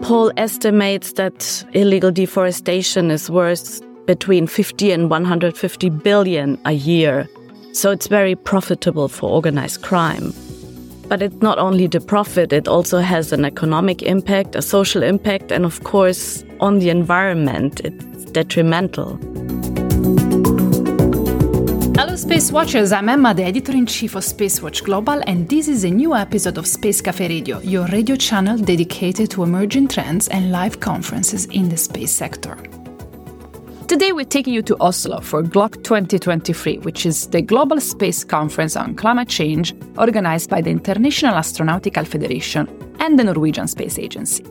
Interpol 0.00 0.32
estimates 0.38 1.12
that 1.12 1.64
illegal 1.74 2.10
deforestation 2.10 3.10
is 3.10 3.28
worth 3.30 3.82
between 4.06 4.46
50 4.46 4.92
and 4.92 5.10
150 5.10 5.90
billion 5.90 6.58
a 6.64 6.72
year. 6.72 7.28
So 7.74 7.90
it's 7.90 8.06
very 8.06 8.34
profitable 8.34 9.08
for 9.08 9.28
organized 9.28 9.82
crime. 9.82 10.32
But 11.08 11.20
it's 11.20 11.42
not 11.42 11.58
only 11.58 11.86
the 11.86 12.00
profit, 12.00 12.50
it 12.52 12.66
also 12.66 13.00
has 13.00 13.30
an 13.30 13.44
economic 13.44 14.02
impact, 14.02 14.56
a 14.56 14.62
social 14.62 15.02
impact, 15.02 15.52
and 15.52 15.66
of 15.66 15.84
course, 15.84 16.44
on 16.60 16.78
the 16.78 16.88
environment, 16.88 17.80
it's 17.80 18.24
detrimental. 18.32 19.18
Hello, 22.00 22.16
Space 22.16 22.50
Watchers. 22.50 22.92
I'm 22.92 23.10
Emma, 23.10 23.34
the 23.34 23.44
editor 23.44 23.72
in 23.72 23.84
chief 23.84 24.14
of 24.14 24.22
Spacewatch 24.22 24.84
Global, 24.84 25.20
and 25.26 25.46
this 25.46 25.68
is 25.68 25.84
a 25.84 25.90
new 25.90 26.14
episode 26.16 26.56
of 26.56 26.66
Space 26.66 27.02
Cafe 27.02 27.28
Radio, 27.28 27.60
your 27.60 27.86
radio 27.88 28.16
channel 28.16 28.56
dedicated 28.56 29.30
to 29.32 29.42
emerging 29.42 29.88
trends 29.88 30.26
and 30.28 30.50
live 30.50 30.80
conferences 30.80 31.44
in 31.44 31.68
the 31.68 31.76
space 31.76 32.10
sector. 32.10 32.56
Today, 33.86 34.12
we're 34.12 34.24
taking 34.24 34.54
you 34.54 34.62
to 34.62 34.78
Oslo 34.80 35.20
for 35.20 35.42
GLOC 35.42 35.84
2023, 35.84 36.78
which 36.78 37.04
is 37.04 37.26
the 37.26 37.42
global 37.42 37.78
space 37.78 38.24
conference 38.24 38.76
on 38.76 38.94
climate 38.94 39.28
change 39.28 39.74
organized 39.98 40.48
by 40.48 40.62
the 40.62 40.70
International 40.70 41.34
Astronautical 41.34 42.06
Federation 42.06 42.66
and 42.98 43.18
the 43.18 43.24
Norwegian 43.24 43.68
Space 43.68 43.98
Agency. 43.98 44.42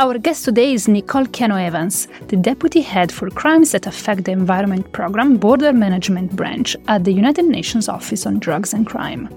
Our 0.00 0.18
guest 0.18 0.44
today 0.44 0.72
is 0.72 0.88
Nicole 0.88 1.26
Quijano-Evans, 1.26 2.08
the 2.26 2.36
deputy 2.36 2.80
head 2.80 3.12
for 3.12 3.30
crimes 3.30 3.70
that 3.70 3.86
affect 3.86 4.24
the 4.24 4.32
environment 4.32 4.90
program 4.90 5.36
border 5.36 5.72
management 5.72 6.34
branch 6.34 6.76
at 6.88 7.04
the 7.04 7.12
United 7.12 7.44
Nations 7.44 7.88
Office 7.88 8.26
on 8.26 8.40
Drugs 8.40 8.74
and 8.74 8.88
Crime. 8.88 9.28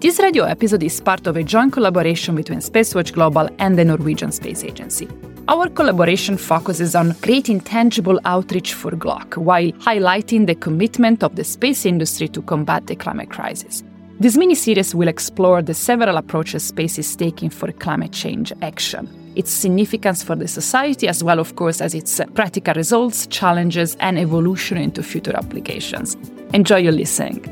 This 0.00 0.20
radio 0.20 0.44
episode 0.44 0.82
is 0.82 1.00
part 1.00 1.26
of 1.26 1.38
a 1.38 1.42
joint 1.42 1.72
collaboration 1.72 2.34
between 2.34 2.58
Spacewatch 2.58 3.14
Global 3.14 3.48
and 3.58 3.78
the 3.78 3.86
Norwegian 3.86 4.32
Space 4.32 4.64
Agency. 4.64 5.08
Our 5.48 5.70
collaboration 5.70 6.36
focuses 6.36 6.94
on 6.94 7.14
creating 7.14 7.60
tangible 7.60 8.20
outreach 8.26 8.74
for 8.74 8.90
GLOC 8.90 9.38
while 9.38 9.72
highlighting 9.72 10.46
the 10.46 10.56
commitment 10.56 11.22
of 11.22 11.36
the 11.36 11.44
space 11.44 11.86
industry 11.86 12.28
to 12.28 12.42
combat 12.42 12.86
the 12.86 12.96
climate 12.96 13.30
crisis. 13.30 13.82
This 14.20 14.36
mini 14.36 14.54
series 14.54 14.94
will 14.94 15.08
explore 15.08 15.62
the 15.62 15.74
several 15.74 16.18
approaches 16.18 16.64
space 16.64 16.98
is 16.98 17.16
taking 17.16 17.48
for 17.50 17.72
climate 17.72 18.12
change 18.12 18.52
action, 18.62 19.08
its 19.36 19.50
significance 19.50 20.22
for 20.22 20.36
the 20.36 20.48
society, 20.48 21.08
as 21.08 21.24
well, 21.24 21.38
of 21.38 21.56
course, 21.56 21.80
as 21.80 21.94
its 21.94 22.20
practical 22.34 22.74
results, 22.74 23.26
challenges, 23.28 23.96
and 24.00 24.18
evolution 24.18 24.76
into 24.78 25.02
future 25.02 25.36
applications. 25.36 26.16
Enjoy 26.52 26.78
your 26.78 26.92
listening. 26.92 27.42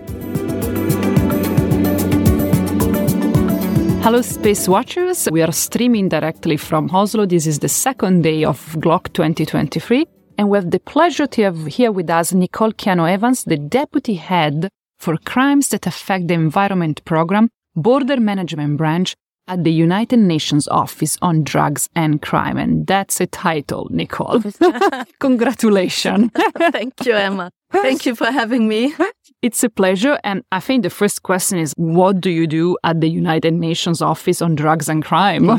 Hello, 4.03 4.22
Space 4.22 4.67
Watchers. 4.67 5.28
We 5.31 5.42
are 5.42 5.53
streaming 5.53 6.09
directly 6.09 6.56
from 6.56 6.91
Oslo. 6.91 7.27
This 7.27 7.47
is 7.47 7.59
the 7.59 7.69
second 7.69 8.22
day 8.22 8.44
of 8.44 8.59
GLOC 8.78 9.12
2023. 9.12 10.06
And 10.39 10.48
we 10.48 10.56
have 10.56 10.70
the 10.70 10.81
pleasure 10.81 11.27
to 11.27 11.42
have 11.42 11.67
here 11.67 11.92
with 11.92 12.09
us 12.09 12.33
Nicole 12.33 12.72
Quijano-Evans, 12.72 13.44
the 13.44 13.59
deputy 13.59 14.15
head 14.15 14.70
for 14.98 15.19
crimes 15.19 15.69
that 15.69 15.87
affect 15.87 16.28
the 16.28 16.34
environment 16.34 17.05
program, 17.05 17.50
border 17.77 18.19
management 18.19 18.78
branch 18.78 19.15
at 19.51 19.65
the 19.65 19.73
United 19.73 20.20
Nations 20.20 20.69
Office 20.69 21.19
on 21.20 21.43
Drugs 21.43 21.89
and 21.97 22.23
Crime. 22.23 22.56
And 22.56 22.87
that's 22.87 23.20
a 23.20 23.27
title, 23.27 23.89
Nicole. 23.91 24.41
Congratulations. 25.19 26.31
Thank 26.59 27.05
you, 27.05 27.15
Emma. 27.15 27.51
Thank 27.73 28.06
you 28.06 28.15
for 28.15 28.31
having 28.31 28.69
me. 28.69 28.95
It's 29.43 29.65
a 29.65 29.69
pleasure. 29.69 30.19
And 30.23 30.45
I 30.53 30.61
think 30.61 30.84
the 30.84 30.91
first 30.91 31.25
question 31.25 31.59
is 31.59 31.73
what 31.77 32.21
do 32.21 32.31
you 32.31 32.47
do 32.47 32.77
at 32.84 33.01
the 33.01 33.11
United 33.11 33.55
Nations 33.55 34.01
Office 34.01 34.41
on 34.41 34.55
Drugs 34.55 34.89
and 34.89 35.05
Crime? 35.05 35.51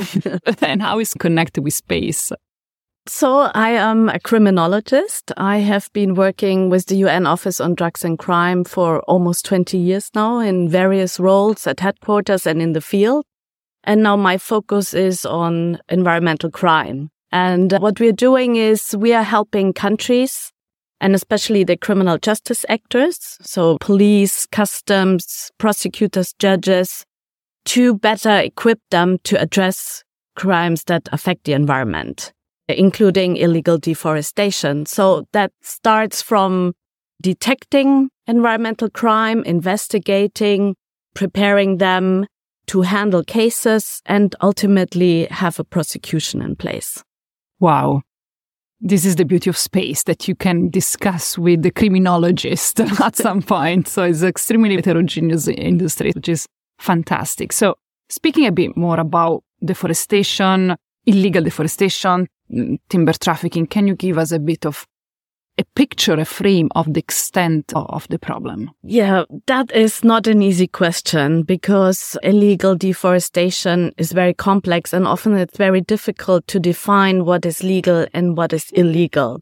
and 0.62 0.82
how 0.82 1.00
is 1.00 1.14
connected 1.14 1.64
with 1.64 1.74
space? 1.74 2.32
So, 3.08 3.50
I 3.56 3.72
am 3.72 4.10
a 4.10 4.20
criminologist. 4.20 5.32
I 5.36 5.58
have 5.58 5.90
been 5.92 6.14
working 6.14 6.70
with 6.70 6.86
the 6.86 6.98
UN 6.98 7.26
Office 7.26 7.60
on 7.60 7.74
Drugs 7.74 8.06
and 8.06 8.18
Crime 8.20 8.64
for 8.64 9.00
almost 9.02 9.44
20 9.46 9.76
years 9.76 10.12
now 10.14 10.38
in 10.38 10.70
various 10.70 11.20
roles 11.20 11.66
at 11.66 11.80
headquarters 11.80 12.46
and 12.46 12.62
in 12.62 12.74
the 12.74 12.82
field. 12.82 13.26
And 13.84 14.04
now 14.04 14.16
my 14.16 14.38
focus 14.38 14.94
is 14.94 15.26
on 15.26 15.80
environmental 15.90 16.52
crime. 16.52 17.10
And 17.32 17.72
what 17.74 18.00
we're 18.00 18.12
doing 18.12 18.58
is 18.58 18.96
we 18.98 19.14
are 19.14 19.24
helping 19.24 19.74
countries 19.74 20.52
and 21.00 21.16
especially 21.16 21.64
the 21.64 21.76
criminal 21.76 22.20
justice 22.20 22.64
actors, 22.70 23.38
so 23.42 23.78
police, 23.82 24.46
customs, 24.46 25.52
prosecutors, 25.58 26.34
judges, 26.38 27.06
to 27.66 27.96
better 27.96 28.38
equip 28.38 28.80
them 28.92 29.18
to 29.24 29.42
address 29.42 30.04
crimes 30.36 30.84
that 30.86 31.10
affect 31.12 31.46
the 31.46 31.54
environment, 31.54 32.32
including 32.70 33.36
illegal 33.36 33.80
deforestation. 33.80 34.86
So 34.86 35.26
that 35.34 35.52
starts 35.64 36.22
from 36.22 36.74
detecting 37.20 38.10
environmental 38.28 38.90
crime, 38.90 39.44
investigating, 39.44 40.76
preparing 41.16 41.78
them 41.78 42.28
to 42.72 42.82
handle 42.82 43.24
cases, 43.24 44.02
and 44.06 44.36
ultimately 44.42 45.28
have 45.32 45.60
a 45.60 45.64
prosecution 45.64 46.42
in 46.42 46.56
place. 46.56 47.04
Wow 47.60 48.02
this 48.82 49.06
is 49.06 49.16
the 49.16 49.26
beauty 49.26 49.50
of 49.50 49.58
space 49.58 50.04
that 50.04 50.28
you 50.28 50.34
can 50.34 50.70
discuss 50.70 51.38
with 51.38 51.62
the 51.62 51.70
criminologist 51.70 52.80
at 53.00 53.16
some 53.16 53.42
point. 53.42 53.88
So 53.88 54.04
it's 54.04 54.24
extremely 54.24 54.76
heterogeneous 54.76 55.48
industry, 55.48 56.12
which 56.16 56.28
is 56.28 56.48
fantastic. 56.80 57.54
So 57.54 57.76
speaking 58.10 58.48
a 58.48 58.52
bit 58.52 58.76
more 58.76 59.00
about 59.00 59.44
deforestation, 59.64 60.76
illegal 61.06 61.44
deforestation, 61.44 62.28
mm, 62.52 62.80
timber 62.90 63.14
trafficking, 63.14 63.68
can 63.68 63.88
you 63.88 63.96
give 63.96 64.18
us 64.18 64.32
a 64.32 64.40
bit 64.40 64.66
of 64.66 64.88
a 65.62 65.66
picture, 65.76 66.14
a 66.14 66.26
frame 66.26 66.70
of 66.76 66.94
the 66.94 67.00
extent 67.00 67.72
of 67.76 68.08
the 68.10 68.20
problem? 68.20 68.72
Yeah, 68.84 69.24
that 69.48 69.72
is 69.72 70.04
not 70.04 70.28
an 70.28 70.42
easy 70.42 70.68
question 70.68 71.44
because 71.44 72.18
illegal 72.24 72.76
deforestation 72.76 73.94
is 73.98 74.12
very 74.12 74.34
complex 74.34 74.92
and 74.92 75.08
often 75.08 75.38
it's 75.38 75.58
very 75.58 75.82
difficult 75.82 76.48
to 76.48 76.60
define 76.60 77.26
what 77.26 77.46
is 77.46 77.64
legal 77.64 78.08
and 78.14 78.36
what 78.36 78.54
is 78.54 78.72
illegal. 78.72 79.42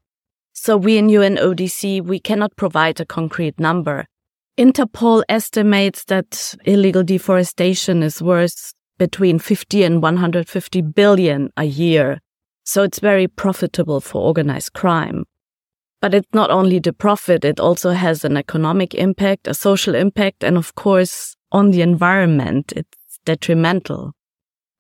So 0.53 0.75
we 0.75 0.97
in 0.97 1.07
UNODC, 1.07 2.03
we 2.03 2.19
cannot 2.19 2.55
provide 2.57 2.99
a 2.99 3.05
concrete 3.05 3.59
number. 3.59 4.05
Interpol 4.57 5.23
estimates 5.29 6.03
that 6.05 6.53
illegal 6.65 7.03
deforestation 7.03 8.03
is 8.03 8.21
worth 8.21 8.73
between 8.97 9.39
50 9.39 9.83
and 9.83 10.01
150 10.01 10.81
billion 10.81 11.49
a 11.55 11.63
year. 11.63 12.19
So 12.65 12.83
it's 12.83 12.99
very 12.99 13.27
profitable 13.27 14.01
for 14.01 14.21
organized 14.21 14.73
crime. 14.73 15.23
But 16.01 16.13
it's 16.13 16.33
not 16.33 16.49
only 16.49 16.79
the 16.79 16.93
profit, 16.93 17.43
it 17.43 17.59
also 17.59 17.91
has 17.91 18.23
an 18.23 18.37
economic 18.37 18.95
impact, 18.95 19.47
a 19.47 19.53
social 19.53 19.95
impact, 19.95 20.43
and 20.43 20.57
of 20.57 20.75
course, 20.75 21.35
on 21.51 21.71
the 21.71 21.81
environment, 21.81 22.71
it's 22.75 23.19
detrimental. 23.25 24.13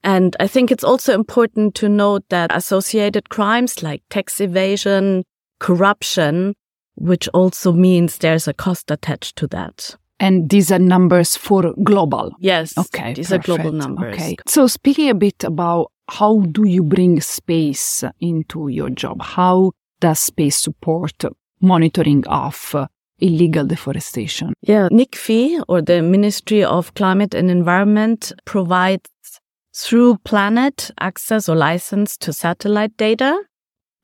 And 0.03 0.35
I 0.39 0.47
think 0.47 0.71
it's 0.71 0.83
also 0.83 1.13
important 1.13 1.75
to 1.75 1.89
note 1.89 2.23
that 2.29 2.55
associated 2.55 3.29
crimes 3.29 3.83
like 3.83 4.01
tax 4.09 4.39
evasion, 4.39 5.23
corruption, 5.59 6.55
which 6.95 7.27
also 7.29 7.73
means 7.73 8.17
there's 8.17 8.47
a 8.47 8.53
cost 8.53 8.89
attached 8.91 9.35
to 9.37 9.47
that. 9.47 9.95
And 10.21 10.49
these 10.49 10.71
are 10.71 10.79
numbers 10.79 11.35
for 11.35 11.73
global. 11.83 12.31
Yes. 12.39 12.77
Okay. 12.77 13.13
These 13.13 13.29
perfect. 13.29 13.49
are 13.49 13.57
global 13.57 13.71
numbers. 13.71 14.15
Okay. 14.15 14.35
So 14.47 14.67
speaking 14.67 15.09
a 15.09 15.15
bit 15.15 15.43
about 15.43 15.91
how 16.09 16.39
do 16.39 16.67
you 16.67 16.83
bring 16.83 17.21
space 17.21 18.03
into 18.19 18.67
your 18.67 18.89
job? 18.89 19.21
How 19.21 19.71
does 19.99 20.19
space 20.19 20.57
support 20.57 21.23
monitoring 21.61 22.25
of 22.27 22.75
illegal 23.19 23.65
deforestation? 23.65 24.53
Yeah, 24.61 24.87
NICFI, 24.91 25.63
or 25.67 25.81
the 25.81 26.01
Ministry 26.01 26.63
of 26.63 26.93
Climate 26.93 27.33
and 27.33 27.49
Environment, 27.49 28.31
provides 28.45 29.09
through 29.75 30.17
Planet 30.19 30.91
access 30.99 31.47
or 31.47 31.55
license 31.55 32.17
to 32.17 32.33
satellite 32.33 32.95
data, 32.97 33.41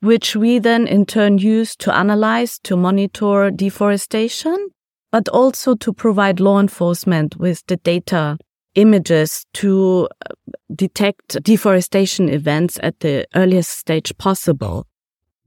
which 0.01 0.35
we 0.35 0.59
then 0.59 0.87
in 0.87 1.05
turn 1.05 1.37
use 1.37 1.75
to 1.77 1.95
analyze, 1.95 2.59
to 2.59 2.75
monitor 2.75 3.51
deforestation, 3.51 4.69
but 5.11 5.27
also 5.29 5.75
to 5.75 5.93
provide 5.93 6.39
law 6.39 6.59
enforcement 6.59 7.37
with 7.37 7.65
the 7.67 7.77
data 7.77 8.37
images 8.75 9.45
to 9.53 10.07
uh, 10.25 10.33
detect 10.75 11.41
deforestation 11.43 12.29
events 12.29 12.77
at 12.83 12.99
the 12.99 13.25
earliest 13.35 13.71
stage 13.71 14.15
possible. 14.17 14.85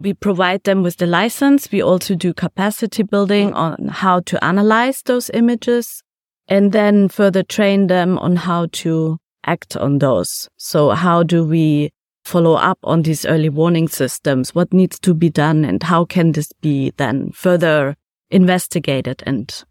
We 0.00 0.14
provide 0.14 0.64
them 0.64 0.82
with 0.82 0.98
the 0.98 1.06
license. 1.06 1.70
We 1.72 1.82
also 1.82 2.14
do 2.14 2.32
capacity 2.32 3.02
building 3.02 3.52
on 3.52 3.88
how 3.88 4.20
to 4.20 4.44
analyze 4.44 5.02
those 5.02 5.30
images 5.34 6.02
and 6.46 6.72
then 6.72 7.08
further 7.08 7.42
train 7.42 7.88
them 7.88 8.18
on 8.18 8.36
how 8.36 8.66
to 8.72 9.18
act 9.44 9.76
on 9.76 9.98
those. 9.98 10.48
So 10.56 10.90
how 10.90 11.22
do 11.22 11.44
we 11.44 11.90
follow 12.24 12.54
up 12.54 12.78
on 12.84 13.02
these 13.02 13.26
early 13.26 13.48
warning 13.48 13.88
systems? 13.88 14.54
What 14.54 14.72
needs 14.72 15.00
to 15.00 15.14
be 15.14 15.30
done 15.30 15.64
and 15.64 15.82
how 15.82 16.04
can 16.04 16.32
this 16.32 16.52
be 16.60 16.92
then 16.96 17.32
further 17.32 17.96
investigated 18.30 19.22
and 19.26 19.64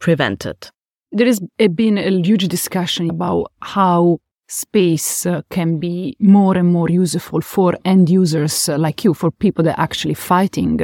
prevented? 0.00 0.70
There 1.12 1.26
has 1.26 1.40
been 1.74 1.98
a 1.98 2.10
huge 2.22 2.48
discussion 2.48 3.10
about 3.10 3.52
how 3.60 4.18
space 4.48 5.26
uh, 5.26 5.42
can 5.50 5.78
be 5.78 6.16
more 6.18 6.56
and 6.56 6.72
more 6.72 6.88
useful 6.88 7.40
for 7.40 7.74
end 7.84 8.08
users 8.08 8.68
uh, 8.68 8.78
like 8.78 9.04
you, 9.04 9.14
for 9.14 9.30
people 9.30 9.62
that 9.64 9.78
are 9.78 9.82
actually 9.82 10.14
fighting 10.14 10.80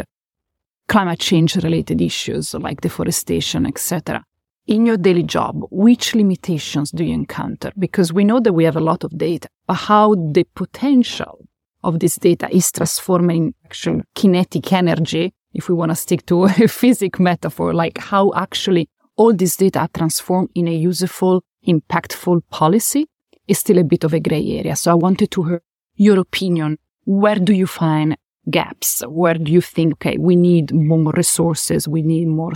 climate 0.87 1.19
change 1.19 1.57
related 1.57 2.01
issues 2.01 2.55
like 2.55 2.83
deforestation, 2.83 3.67
etc. 3.67 4.23
In 4.67 4.87
your 4.87 4.97
daily 4.97 5.23
job, 5.23 5.61
which 5.71 6.15
limitations 6.15 6.91
do 6.91 7.05
you 7.05 7.15
encounter? 7.15 7.73
Because 7.79 8.13
we 8.13 8.25
know 8.25 8.41
that 8.41 8.53
we 8.53 8.65
have 8.65 8.77
a 8.77 8.81
lot 8.81 9.05
of 9.05 9.17
data, 9.17 9.49
but 9.67 9.75
how 9.75 10.15
the 10.15 10.45
potential 10.55 11.47
of 11.83 12.01
this 12.01 12.17
data 12.17 12.49
is 12.55 12.71
transforming 12.73 13.55
actual 13.65 14.03
kinetic 14.15 14.73
energy, 14.73 15.33
if 15.53 15.69
we 15.69 15.75
want 15.75 15.91
to 15.91 15.97
stick 15.97 16.25
to 16.27 16.45
a 16.45 16.69
physics 16.69 17.19
metaphor, 17.19 17.75
like 17.75 17.99
how 17.99 18.33
actually 18.35 18.89
all 19.17 19.33
this 19.33 19.57
data 19.57 19.81
are 19.81 19.89
transformed 19.95 20.51
in 20.55 20.67
a 20.67 20.75
useful, 20.75 21.43
impactful 21.67 22.43
policy 22.51 23.07
is 23.49 23.59
still 23.59 23.79
a 23.79 23.85
bit 23.85 24.05
of 24.05 24.13
a 24.13 24.21
gray 24.21 24.59
area. 24.59 24.77
So 24.77 24.91
I 24.91 24.95
wanted 24.95 25.31
to 25.33 25.43
hear 25.45 25.63
your 25.97 26.19
opinion. 26.19 26.79
Where 27.05 27.37
do 27.37 27.53
you 27.53 27.67
find 27.67 28.17
gaps? 28.51 29.03
Where 29.07 29.35
do 29.35 29.53
you 29.53 29.61
think, 29.61 29.95
okay, 29.95 30.17
we 30.19 30.37
need 30.37 30.73
more 30.73 31.13
resources, 31.13 31.89
we 31.89 32.03
need 32.03 32.29
more 32.29 32.53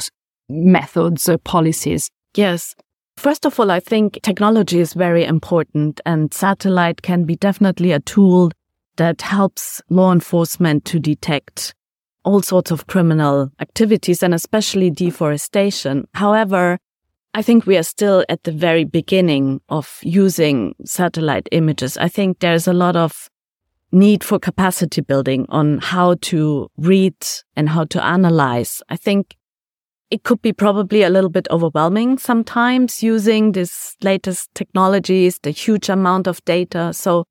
methods, 0.48 1.28
uh, 1.28 1.38
policies? 1.38 2.10
Yes. 2.34 2.74
First 3.16 3.44
of 3.44 3.58
all, 3.58 3.70
I 3.70 3.80
think 3.80 4.20
technology 4.22 4.78
is 4.78 4.94
very 4.94 5.24
important 5.24 6.00
and 6.06 6.32
satellite 6.32 7.02
can 7.02 7.24
be 7.24 7.34
definitely 7.34 7.92
a 7.92 8.00
tool 8.00 8.52
that 8.96 9.22
helps 9.22 9.82
law 9.88 10.12
enforcement 10.12 10.84
to 10.86 11.00
detect 11.00 11.74
all 12.24 12.42
sorts 12.42 12.70
of 12.70 12.86
criminal 12.86 13.50
activities 13.60 14.22
and 14.22 14.34
especially 14.34 14.90
deforestation. 14.90 16.06
However, 16.14 16.78
I 17.34 17.42
think 17.42 17.66
we 17.66 17.76
are 17.76 17.82
still 17.82 18.24
at 18.28 18.42
the 18.44 18.52
very 18.52 18.84
beginning 18.84 19.60
of 19.68 19.98
using 20.02 20.74
satellite 20.84 21.48
images. 21.52 21.96
I 21.96 22.08
think 22.08 22.40
there's 22.40 22.66
a 22.66 22.72
lot 22.72 22.96
of 22.96 23.28
need 23.92 24.24
for 24.24 24.38
capacity 24.38 25.00
building 25.00 25.46
on 25.48 25.78
how 25.78 26.14
to 26.20 26.68
read 26.76 27.16
and 27.56 27.68
how 27.68 27.84
to 27.84 28.04
analyze. 28.04 28.82
I 28.88 28.96
think 28.96 29.36
it 30.10 30.22
could 30.22 30.40
be 30.40 30.52
probably 30.52 31.02
a 31.02 31.10
little 31.10 31.30
bit 31.30 31.46
overwhelming 31.50 32.18
sometimes 32.18 33.02
using 33.02 33.52
this 33.52 33.94
latest 34.02 34.48
technologies, 34.54 35.38
the 35.42 35.50
huge 35.50 35.88
amount 35.88 36.26
of 36.26 36.42
data. 36.44 36.92
So 36.94 37.24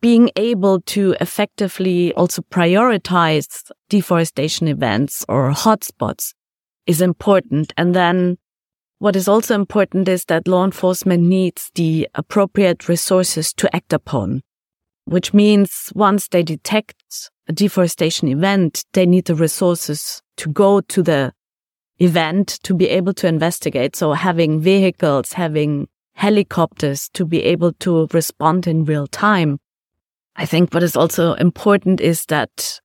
being 0.00 0.30
able 0.36 0.80
to 0.82 1.16
effectively 1.20 2.14
also 2.14 2.42
prioritize 2.42 3.70
deforestation 3.88 4.68
events 4.68 5.24
or 5.28 5.50
hotspots 5.50 6.34
is 6.86 7.00
important. 7.00 7.72
And 7.76 7.94
then 7.94 8.38
what 8.98 9.16
is 9.16 9.28
also 9.28 9.54
important 9.54 10.08
is 10.08 10.24
that 10.26 10.48
law 10.48 10.64
enforcement 10.64 11.24
needs 11.24 11.70
the 11.74 12.08
appropriate 12.14 12.88
resources 12.88 13.52
to 13.54 13.74
act 13.74 13.92
upon, 13.92 14.42
which 15.04 15.34
means 15.34 15.92
once 15.94 16.28
they 16.28 16.42
detect 16.42 17.30
a 17.48 17.52
deforestation 17.52 18.28
event, 18.28 18.84
they 18.92 19.04
need 19.04 19.26
the 19.26 19.34
resources 19.34 20.22
to 20.36 20.48
go 20.48 20.80
to 20.80 21.02
the 21.02 21.32
event 21.98 22.58
to 22.62 22.74
be 22.74 22.88
able 22.88 23.12
to 23.14 23.26
investigate. 23.26 23.96
So 23.96 24.12
having 24.12 24.60
vehicles, 24.60 25.32
having 25.32 25.88
helicopters 26.14 27.08
to 27.10 27.24
be 27.26 27.42
able 27.42 27.72
to 27.72 28.08
respond 28.12 28.66
in 28.66 28.84
real 28.84 29.06
time. 29.06 29.58
I 30.36 30.46
think 30.46 30.72
what 30.72 30.82
is 30.82 30.96
also 30.96 31.34
important 31.34 32.00
is 32.00 32.24
that 32.26 32.80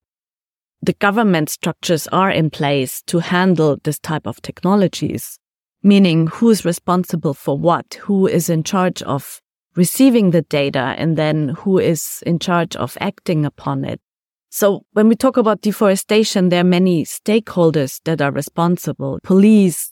the 0.81 0.93
government 0.93 1.49
structures 1.49 2.07
are 2.07 2.31
in 2.31 2.49
place 2.49 3.01
to 3.03 3.19
handle 3.19 3.77
this 3.83 3.99
type 3.99 4.25
of 4.25 4.41
technologies 4.41 5.38
meaning 5.83 6.27
who 6.27 6.49
is 6.49 6.65
responsible 6.65 7.33
for 7.33 7.57
what, 7.57 7.95
who 8.01 8.27
is 8.27 8.49
in 8.49 8.63
charge 8.63 9.01
of 9.03 9.41
receiving 9.75 10.31
the 10.31 10.41
data, 10.41 10.95
and 10.97 11.17
then 11.17 11.49
who 11.49 11.77
is 11.77 12.23
in 12.25 12.39
charge 12.39 12.75
of 12.75 12.97
acting 12.99 13.45
upon 13.45 13.85
it. 13.85 14.01
So 14.49 14.83
when 14.93 15.07
we 15.07 15.15
talk 15.15 15.37
about 15.37 15.61
deforestation, 15.61 16.49
there 16.49 16.61
are 16.61 16.65
many 16.65 17.05
stakeholders 17.05 18.01
that 18.05 18.21
are 18.21 18.31
responsible, 18.31 19.19
police, 19.23 19.91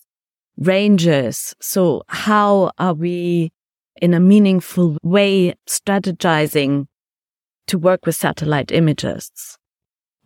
rangers. 0.57 1.54
So 1.62 2.04
how 2.07 2.72
are 2.80 2.94
we 2.94 3.51
in 4.01 4.13
a 4.13 4.19
meaningful 4.19 4.98
way 5.04 5.54
strategizing 5.69 6.88
to 7.68 7.78
work 7.78 8.06
with 8.06 8.16
satellite 8.16 8.72
images? 8.72 9.57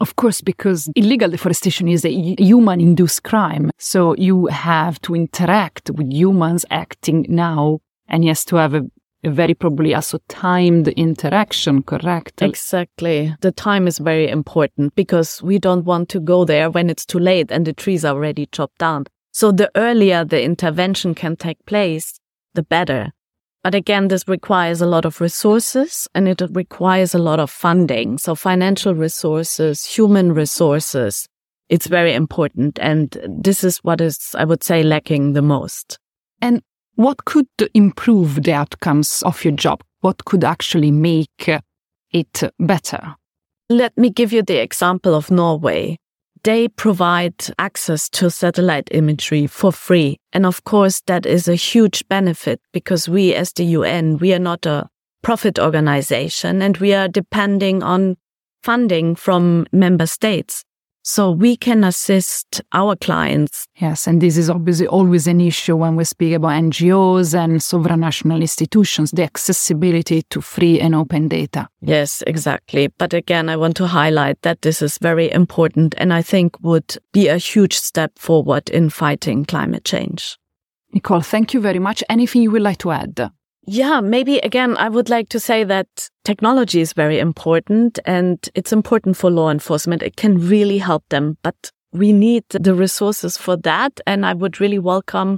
Of 0.01 0.15
course, 0.15 0.41
because 0.41 0.89
illegal 0.95 1.29
deforestation 1.29 1.87
is 1.87 2.03
a 2.03 2.09
human 2.39 2.81
induced 2.81 3.21
crime. 3.21 3.69
So 3.77 4.15
you 4.15 4.47
have 4.47 4.99
to 5.01 5.15
interact 5.15 5.91
with 5.91 6.11
humans 6.11 6.65
acting 6.71 7.27
now 7.29 7.81
and 8.07 8.27
has 8.27 8.43
to 8.45 8.55
have 8.55 8.73
a, 8.73 8.81
a 9.23 9.29
very 9.29 9.53
probably 9.53 9.93
also 9.93 10.17
timed 10.27 10.87
interaction, 10.87 11.83
correct? 11.83 12.41
Exactly. 12.41 13.35
The 13.41 13.51
time 13.51 13.87
is 13.87 13.99
very 13.99 14.27
important 14.27 14.95
because 14.95 15.39
we 15.43 15.59
don't 15.59 15.85
want 15.85 16.09
to 16.09 16.19
go 16.19 16.45
there 16.45 16.71
when 16.71 16.89
it's 16.89 17.05
too 17.05 17.19
late 17.19 17.51
and 17.51 17.67
the 17.67 17.73
trees 17.73 18.03
are 18.03 18.15
already 18.15 18.47
chopped 18.47 18.79
down. 18.79 19.05
So 19.33 19.51
the 19.51 19.69
earlier 19.75 20.25
the 20.25 20.41
intervention 20.41 21.13
can 21.13 21.35
take 21.35 21.63
place, 21.67 22.19
the 22.55 22.63
better. 22.63 23.11
But 23.63 23.75
again, 23.75 24.07
this 24.07 24.27
requires 24.27 24.81
a 24.81 24.87
lot 24.87 25.05
of 25.05 25.21
resources 25.21 26.07
and 26.15 26.27
it 26.27 26.41
requires 26.51 27.13
a 27.13 27.19
lot 27.19 27.39
of 27.39 27.51
funding. 27.51 28.17
So 28.17 28.33
financial 28.33 28.95
resources, 28.95 29.85
human 29.85 30.33
resources, 30.33 31.27
it's 31.69 31.85
very 31.85 32.13
important. 32.13 32.79
And 32.79 33.15
this 33.27 33.63
is 33.63 33.77
what 33.79 34.01
is, 34.01 34.35
I 34.37 34.45
would 34.45 34.63
say, 34.63 34.81
lacking 34.81 35.33
the 35.33 35.43
most. 35.43 35.99
And 36.41 36.63
what 36.95 37.25
could 37.25 37.47
improve 37.73 38.43
the 38.43 38.53
outcomes 38.53 39.21
of 39.23 39.45
your 39.45 39.53
job? 39.53 39.83
What 39.99 40.25
could 40.25 40.43
actually 40.43 40.91
make 40.91 41.49
it 42.11 42.43
better? 42.59 43.15
Let 43.69 43.95
me 43.97 44.09
give 44.09 44.33
you 44.33 44.41
the 44.41 44.61
example 44.61 45.13
of 45.13 45.29
Norway 45.29 45.97
they 46.43 46.67
provide 46.67 47.35
access 47.59 48.09
to 48.09 48.29
satellite 48.29 48.89
imagery 48.91 49.47
for 49.47 49.71
free. 49.71 50.19
And 50.33 50.45
of 50.45 50.63
course, 50.63 51.01
that 51.07 51.25
is 51.25 51.47
a 51.47 51.55
huge 51.55 52.07
benefit 52.07 52.59
because 52.73 53.07
we 53.07 53.33
as 53.33 53.53
the 53.53 53.65
UN, 53.65 54.17
we 54.17 54.33
are 54.33 54.39
not 54.39 54.65
a 54.65 54.89
profit 55.21 55.59
organization 55.59 56.61
and 56.61 56.77
we 56.77 56.93
are 56.93 57.07
depending 57.07 57.83
on 57.83 58.17
funding 58.63 59.15
from 59.15 59.65
member 59.71 60.05
states. 60.05 60.63
So 61.03 61.31
we 61.31 61.57
can 61.57 61.83
assist 61.83 62.61
our 62.73 62.95
clients. 62.95 63.67
Yes, 63.75 64.05
and 64.05 64.21
this 64.21 64.37
is 64.37 64.49
obviously 64.49 64.85
always 64.85 65.25
an 65.25 65.41
issue 65.41 65.75
when 65.75 65.95
we 65.95 66.03
speak 66.03 66.33
about 66.33 66.51
NGOs 66.51 67.33
and 67.33 67.59
supranational 67.59 68.39
institutions, 68.39 69.09
the 69.11 69.23
accessibility 69.23 70.21
to 70.29 70.41
free 70.41 70.79
and 70.79 70.93
open 70.93 71.27
data. 71.27 71.67
Yes, 71.81 72.23
exactly. 72.27 72.89
But 72.99 73.13
again, 73.13 73.49
I 73.49 73.57
want 73.57 73.75
to 73.77 73.87
highlight 73.87 74.41
that 74.43 74.61
this 74.61 74.81
is 74.81 74.99
very 74.99 75.31
important 75.31 75.95
and 75.97 76.13
I 76.13 76.21
think 76.21 76.61
would 76.61 76.97
be 77.13 77.27
a 77.27 77.37
huge 77.37 77.77
step 77.79 78.19
forward 78.19 78.69
in 78.69 78.91
fighting 78.91 79.45
climate 79.45 79.85
change. 79.85 80.37
Nicole, 80.93 81.21
thank 81.21 81.53
you 81.53 81.61
very 81.61 81.79
much. 81.79 82.03
Anything 82.09 82.43
you 82.43 82.51
would 82.51 82.61
like 82.61 82.77
to 82.79 82.91
add? 82.91 83.31
Yeah, 83.65 84.01
maybe 84.01 84.39
again, 84.39 84.75
I 84.77 84.89
would 84.89 85.09
like 85.09 85.29
to 85.29 85.39
say 85.39 85.63
that 85.63 86.09
technology 86.23 86.81
is 86.81 86.93
very 86.93 87.19
important 87.19 87.99
and 88.05 88.37
it's 88.55 88.73
important 88.73 89.17
for 89.17 89.29
law 89.29 89.49
enforcement. 89.49 90.01
It 90.01 90.15
can 90.15 90.37
really 90.37 90.79
help 90.79 91.03
them, 91.09 91.37
but 91.43 91.71
we 91.93 92.11
need 92.11 92.43
the 92.49 92.73
resources 92.73 93.37
for 93.37 93.57
that. 93.57 93.99
And 94.07 94.25
I 94.25 94.33
would 94.33 94.59
really 94.59 94.79
welcome 94.79 95.37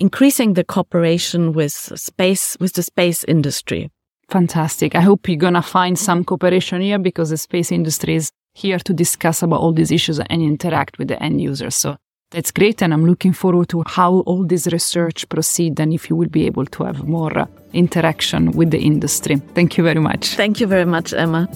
increasing 0.00 0.54
the 0.54 0.64
cooperation 0.64 1.52
with 1.52 1.72
space, 1.72 2.56
with 2.58 2.72
the 2.72 2.82
space 2.82 3.22
industry. 3.24 3.90
Fantastic. 4.28 4.94
I 4.94 5.00
hope 5.00 5.28
you're 5.28 5.36
going 5.36 5.54
to 5.54 5.62
find 5.62 5.98
some 5.98 6.24
cooperation 6.24 6.80
here 6.80 6.98
because 6.98 7.30
the 7.30 7.36
space 7.36 7.70
industry 7.70 8.16
is 8.16 8.32
here 8.54 8.78
to 8.78 8.92
discuss 8.92 9.42
about 9.42 9.60
all 9.60 9.72
these 9.72 9.92
issues 9.92 10.18
and 10.18 10.42
interact 10.42 10.98
with 10.98 11.08
the 11.08 11.22
end 11.22 11.40
users. 11.40 11.76
So 11.76 11.96
that's 12.30 12.50
great, 12.50 12.82
and 12.82 12.92
I'm 12.92 13.06
looking 13.06 13.32
forward 13.32 13.68
to 13.70 13.82
how 13.86 14.20
all 14.20 14.44
this 14.44 14.66
research 14.68 15.28
proceed 15.28 15.80
and 15.80 15.92
if 15.92 16.08
you 16.08 16.16
will 16.16 16.28
be 16.28 16.46
able 16.46 16.66
to 16.66 16.84
have 16.84 17.06
more 17.06 17.38
uh, 17.38 17.46
interaction 17.72 18.52
with 18.52 18.70
the 18.70 18.78
industry. 18.78 19.36
Thank 19.54 19.76
you 19.76 19.84
very 19.84 20.00
much. 20.00 20.36
Thank 20.36 20.60
you 20.60 20.66
very 20.66 20.84
much, 20.84 21.12
Emma. 21.12 21.48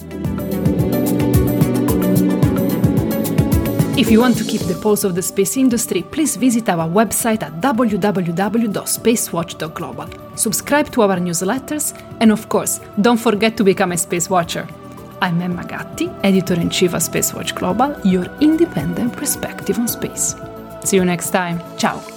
If 3.97 4.11
you 4.11 4.19
want 4.19 4.37
to 4.37 4.43
keep 4.43 4.59
the 4.61 4.75
pulse 4.75 5.05
of 5.05 5.15
the 5.15 5.21
space 5.21 5.55
industry, 5.55 6.03
please 6.03 6.35
visit 6.35 6.67
our 6.67 6.89
website 6.89 7.41
at 7.43 7.61
www.spacewatch.global. 7.61 10.09
Subscribe 10.35 10.91
to 10.91 11.03
our 11.03 11.15
newsletters, 11.15 11.93
and 12.19 12.33
of 12.33 12.49
course, 12.49 12.81
don't 12.99 13.19
forget 13.19 13.55
to 13.55 13.63
become 13.63 13.93
a 13.93 13.97
space 13.97 14.29
watcher. 14.29 14.67
I'm 15.21 15.41
Emma 15.41 15.65
Gatti, 15.65 16.09
editor 16.23 16.55
in 16.55 16.69
chief 16.69 16.93
of 16.93 17.01
Spacewatch 17.01 17.55
Global, 17.55 17.95
your 18.03 18.25
independent 18.41 19.15
perspective 19.15 19.79
on 19.79 19.87
space. 19.87 20.35
See 20.85 20.97
you 20.97 21.05
next 21.05 21.31
time. 21.31 21.59
Ciao. 21.77 22.14